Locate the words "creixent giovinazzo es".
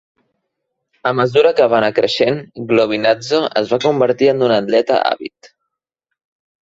1.99-3.69